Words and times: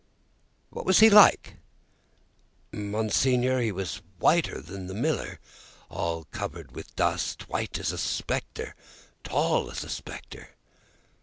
"What 0.71 0.83
was 0.87 0.97
he 0.99 1.11
like?" 1.11 1.57
"Monseigneur, 2.71 3.59
he 3.59 3.71
was 3.71 4.01
whiter 4.17 4.59
than 4.59 4.87
the 4.87 4.95
miller. 4.95 5.39
All 5.91 6.23
covered 6.31 6.71
with 6.71 6.95
dust, 6.95 7.47
white 7.49 7.77
as 7.77 7.91
a 7.91 7.99
spectre, 7.99 8.73
tall 9.23 9.69
as 9.69 9.83
a 9.83 9.89
spectre!" 9.89 10.55